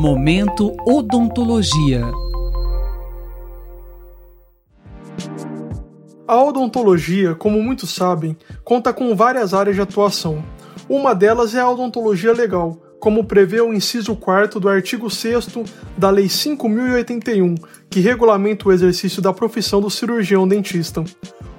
[0.00, 2.04] Momento Odontologia.
[6.24, 10.44] A odontologia, como muitos sabem, conta com várias áreas de atuação.
[10.88, 15.48] Uma delas é a odontologia legal, como prevê o inciso 4 do artigo 6
[15.96, 17.56] da Lei 5081,
[17.90, 21.02] que regulamenta o exercício da profissão do cirurgião dentista.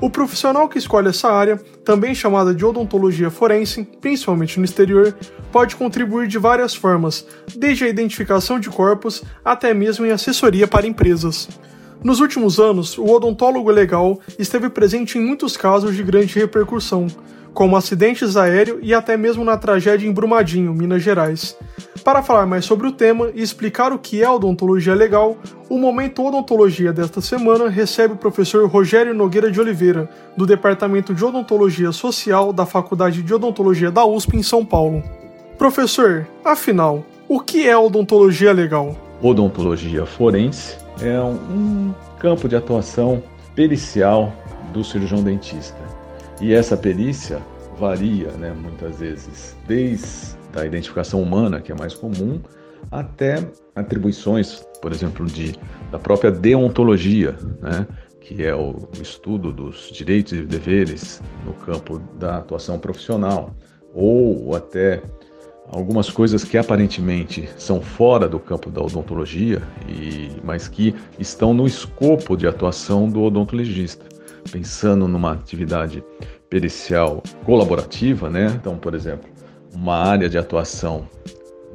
[0.00, 5.12] O profissional que escolhe essa área, também chamada de odontologia forense, principalmente no exterior,
[5.50, 7.26] pode contribuir de várias formas,
[7.56, 11.48] desde a identificação de corpos até mesmo em assessoria para empresas.
[12.02, 17.08] Nos últimos anos, o odontólogo legal esteve presente em muitos casos de grande repercussão,
[17.58, 21.58] como acidentes aéreos e até mesmo na tragédia em Brumadinho, Minas Gerais.
[22.04, 25.36] Para falar mais sobre o tema e explicar o que é odontologia legal,
[25.68, 31.24] o Momento Odontologia desta semana recebe o professor Rogério Nogueira de Oliveira, do Departamento de
[31.24, 35.02] Odontologia Social da Faculdade de Odontologia da USP em São Paulo.
[35.58, 38.96] Professor, afinal, o que é odontologia legal?
[39.20, 43.20] Odontologia forense é um campo de atuação
[43.56, 44.32] pericial
[44.72, 45.97] do cirurgião dentista.
[46.40, 47.42] E essa perícia
[47.78, 52.40] varia, né, muitas vezes, desde a identificação humana, que é mais comum,
[52.90, 53.44] até
[53.74, 55.54] atribuições, por exemplo, de,
[55.90, 57.86] da própria deontologia, né,
[58.20, 63.54] que é o estudo dos direitos e deveres no campo da atuação profissional,
[63.94, 65.02] ou até
[65.70, 71.66] algumas coisas que aparentemente são fora do campo da odontologia, e, mas que estão no
[71.66, 74.17] escopo de atuação do odontologista.
[74.50, 76.02] Pensando numa atividade
[76.48, 78.52] pericial colaborativa, né?
[78.60, 79.28] Então, por exemplo,
[79.74, 81.08] uma área de atuação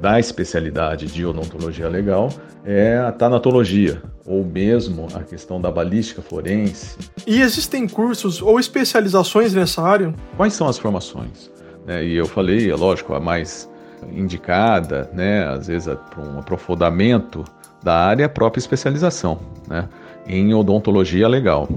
[0.00, 2.28] da especialidade de odontologia legal
[2.64, 6.96] é a tanatologia, ou mesmo a questão da balística forense.
[7.26, 10.14] E existem cursos ou especializações nessa área?
[10.36, 11.50] Quais são as formações?
[11.86, 13.68] É, e eu falei, é lógico, a mais
[14.10, 17.44] indicada, né, às vezes para um aprofundamento
[17.82, 19.88] da área, a própria especialização né,
[20.26, 21.68] em odontologia legal.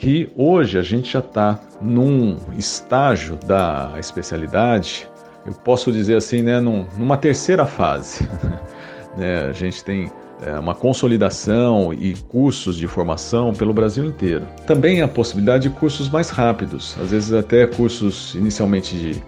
[0.00, 5.06] Que hoje a gente já está num estágio da especialidade,
[5.44, 8.26] eu posso dizer assim, né, num, numa terceira fase.
[9.14, 10.10] né, a gente tem
[10.40, 14.46] é, uma consolidação e cursos de formação pelo Brasil inteiro.
[14.66, 19.22] Também a possibilidade de cursos mais rápidos, às vezes até cursos inicialmente de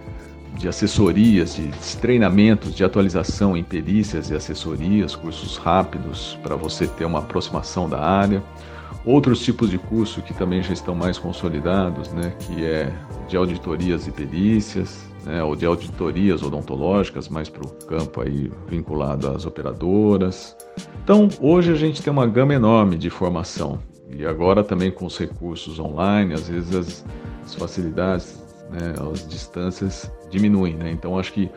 [0.57, 7.05] de assessorias, de treinamentos, de atualização em perícias e assessorias, cursos rápidos para você ter
[7.05, 8.41] uma aproximação da área.
[9.05, 12.91] Outros tipos de curso que também já estão mais consolidados, né, que é
[13.27, 19.27] de auditorias e perícias, né, ou de auditorias odontológicas, mais para o campo aí vinculado
[19.27, 20.55] às operadoras.
[21.03, 25.17] Então, hoje a gente tem uma gama enorme de formação e agora também com os
[25.17, 27.05] recursos online, às vezes as,
[27.45, 28.43] as facilidades
[28.73, 30.75] né, as distâncias diminuem.
[30.75, 30.91] Né?
[30.91, 31.49] Então, acho que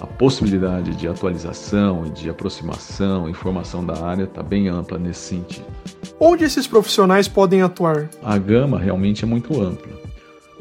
[0.00, 5.66] a possibilidade de atualização e de aproximação, informação da área está bem ampla nesse sentido.
[6.18, 8.08] Onde esses profissionais podem atuar?
[8.22, 10.01] A gama realmente é muito ampla.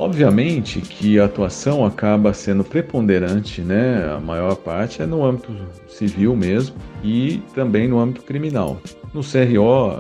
[0.02, 4.12] Obviamente que a atuação acaba sendo preponderante, né?
[4.12, 5.56] A maior parte é no âmbito
[5.88, 8.82] civil mesmo e também no âmbito criminal.
[9.14, 9.92] No CRO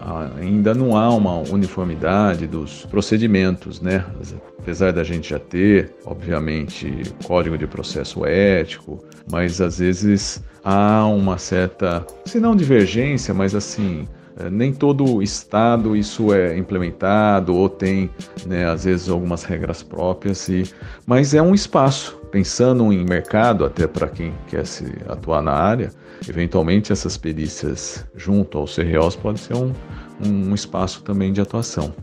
[0.00, 4.04] ah, ainda não há uma uniformidade dos procedimentos, né?
[4.58, 8.98] Apesar da gente já ter, obviamente, código de processo ético,
[9.30, 14.08] mas às vezes há uma certa, se não divergência, mas assim,
[14.50, 18.10] nem todo estado isso é implementado ou tem,
[18.46, 20.64] né, às vezes, algumas regras próprias, e,
[21.06, 22.16] mas é um espaço.
[22.30, 25.90] Pensando em mercado, até para quem quer se atuar na área,
[26.28, 29.72] eventualmente essas perícias junto aos CROs pode ser um,
[30.22, 31.94] um espaço também de atuação.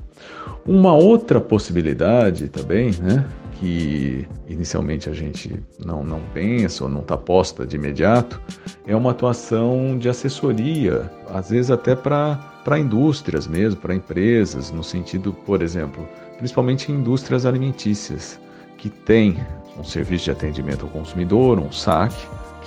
[0.65, 3.25] Uma outra possibilidade também, né,
[3.59, 8.41] que inicialmente a gente não, não pensa ou não está posta de imediato,
[8.85, 15.33] é uma atuação de assessoria, às vezes até para indústrias mesmo, para empresas, no sentido,
[15.33, 18.39] por exemplo, principalmente indústrias alimentícias,
[18.77, 19.37] que tem
[19.77, 22.13] um serviço de atendimento ao consumidor, um SAC,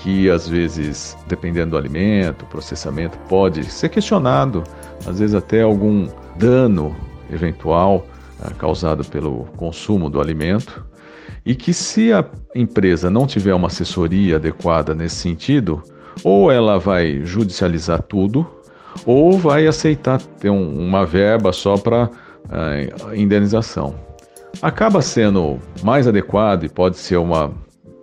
[0.03, 4.63] que às vezes, dependendo do alimento, processamento, pode ser questionado,
[5.07, 6.95] às vezes até algum dano
[7.31, 8.07] eventual
[8.45, 10.85] é, causado pelo consumo do alimento,
[11.45, 12.25] e que se a
[12.55, 15.83] empresa não tiver uma assessoria adequada nesse sentido,
[16.25, 18.47] ou ela vai judicializar tudo,
[19.05, 23.95] ou vai aceitar ter um, uma verba só para uh, é, indenização.
[24.63, 27.53] Acaba sendo mais adequado e pode ser uma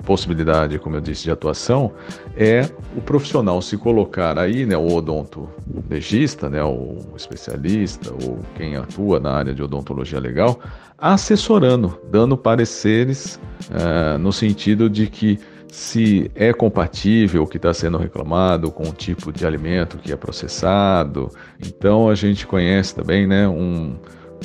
[0.03, 1.91] possibilidade, como eu disse, de atuação
[2.35, 9.19] é o profissional se colocar aí, né, o odontologista, né, o especialista ou quem atua
[9.19, 10.59] na área de odontologia legal,
[10.97, 13.39] assessorando, dando pareceres
[13.69, 15.39] uh, no sentido de que
[15.71, 20.15] se é compatível o que está sendo reclamado com o tipo de alimento que é
[20.15, 21.29] processado.
[21.59, 23.95] Então a gente conhece também né, um,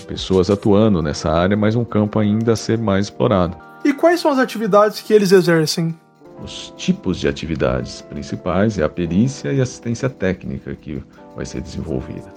[0.06, 3.67] pessoas atuando nessa área, mas um campo ainda a ser mais explorado.
[3.84, 5.94] E quais são as atividades que eles exercem?
[6.42, 11.02] Os tipos de atividades principais é a perícia e assistência técnica que
[11.34, 12.32] vai ser desenvolvida.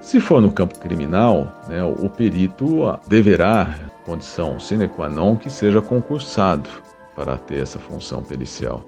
[0.00, 5.82] Se for no campo criminal, né, o perito deverá, condição sine qua non, que seja
[5.82, 6.68] concursado
[7.14, 8.84] para ter essa função pericial.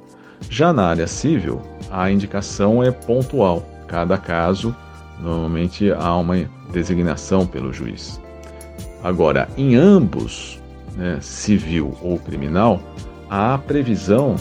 [0.49, 1.61] Já na área civil,
[1.91, 3.63] a indicação é pontual.
[3.87, 4.75] Cada caso,
[5.21, 8.21] normalmente há uma designação pelo juiz.
[9.03, 10.60] Agora, em ambos,
[11.01, 12.79] né, civil ou criminal,
[13.31, 14.37] há previsão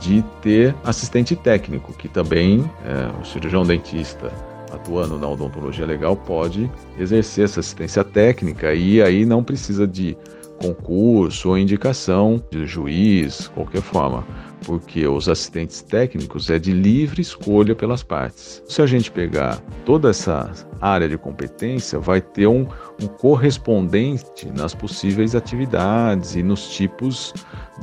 [0.00, 4.32] de ter assistente técnico, que também é, o cirurgião dentista
[4.72, 10.16] atuando na odontologia legal pode exercer essa assistência técnica e aí não precisa de
[10.58, 14.24] concurso ou indicação de juiz, qualquer forma,
[14.64, 18.62] porque os assistentes técnicos é de livre escolha pelas partes.
[18.68, 20.50] Se a gente pegar toda essa
[20.80, 22.66] área de competência, vai ter um,
[23.00, 27.32] um correspondente nas possíveis atividades e nos tipos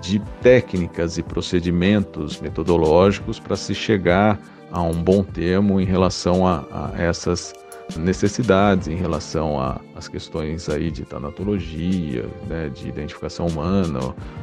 [0.01, 4.39] de técnicas e procedimentos metodológicos para se chegar
[4.71, 7.53] a um bom termo em relação a, a essas
[7.97, 9.57] necessidades em relação
[9.95, 13.99] às questões aí de tanatologia, né, de identificação humana,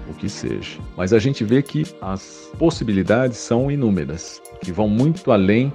[0.09, 0.79] o que seja.
[0.97, 5.73] Mas a gente vê que as possibilidades são inúmeras, que vão muito além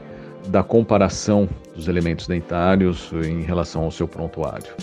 [0.47, 4.73] da comparação dos elementos dentários em relação ao seu prontuário.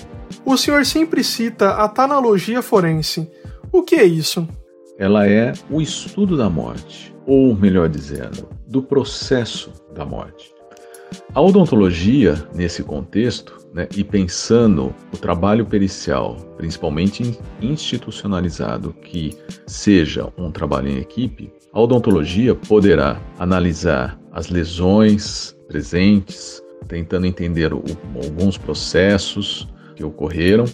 [0.45, 3.31] O senhor sempre cita a tanalogia forense.
[3.73, 4.47] O que é isso?
[4.99, 10.54] Ela é o estudo da morte, ou melhor dizendo, do processo da morte.
[11.35, 20.51] A odontologia, nesse contexto, né, e pensando o trabalho pericial, principalmente institucionalizado, que seja um
[20.51, 27.83] trabalho em equipe, a odontologia poderá analisar as lesões presentes, tentando entender o,
[28.23, 30.67] alguns processos que ocorreram,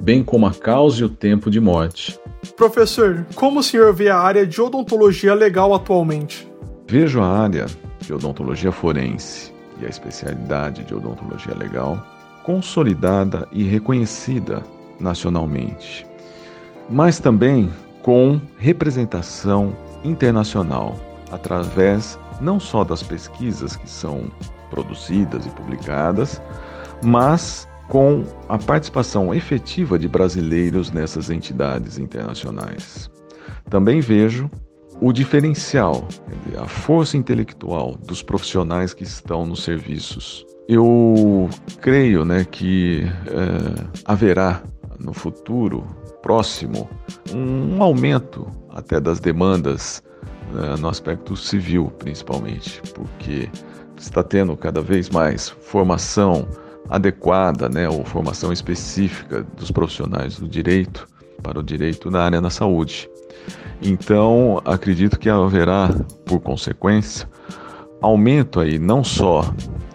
[0.00, 2.18] bem como a causa e o tempo de morte.
[2.56, 6.48] Professor, como o senhor vê a área de odontologia legal atualmente?
[6.88, 7.66] Vejo a área
[8.00, 12.04] de odontologia forense e a especialidade de odontologia legal
[12.42, 14.62] consolidada e reconhecida
[14.98, 16.06] nacionalmente,
[16.88, 17.70] mas também
[18.02, 20.96] com representação internacional
[21.30, 24.30] através não só das pesquisas que são
[24.70, 26.40] produzidas e publicadas,
[27.02, 33.10] mas com a participação efetiva de brasileiros nessas entidades internacionais.
[33.68, 34.50] Também vejo
[35.00, 36.06] o diferencial,
[36.58, 40.44] a força intelectual dos profissionais que estão nos serviços.
[40.68, 41.48] Eu
[41.80, 44.62] creio né, que é, haverá
[44.98, 45.84] no futuro
[46.22, 46.88] próximo
[47.32, 50.02] um aumento até das demandas
[50.52, 53.48] né, no aspecto civil, principalmente, porque
[53.96, 56.46] está tendo cada vez mais formação
[56.90, 61.06] adequada, né, ou formação específica dos profissionais do direito
[61.42, 63.08] para o direito na área da saúde.
[63.80, 65.90] Então, acredito que haverá,
[66.24, 67.28] por consequência,
[68.00, 69.42] aumento aí não só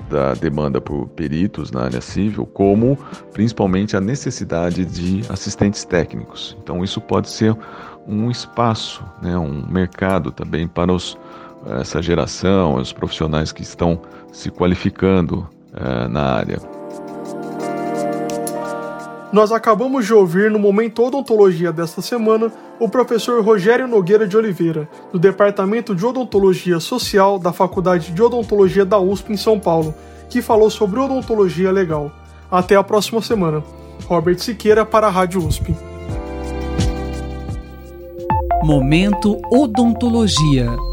[0.09, 2.97] da demanda por peritos na área civil, como
[3.33, 6.55] principalmente a necessidade de assistentes técnicos.
[6.61, 7.55] Então, isso pode ser
[8.07, 11.17] um espaço, né, um mercado também para os,
[11.79, 14.01] essa geração, os profissionais que estão
[14.31, 16.82] se qualificando uh, na área.
[19.33, 24.87] Nós acabamos de ouvir no Momento Odontologia desta semana o professor Rogério Nogueira de Oliveira,
[25.11, 29.95] do Departamento de Odontologia Social da Faculdade de Odontologia da USP em São Paulo,
[30.29, 32.11] que falou sobre odontologia legal.
[32.51, 33.63] Até a próxima semana.
[34.05, 35.75] Robert Siqueira para a Rádio USP.
[38.63, 40.92] Momento Odontologia.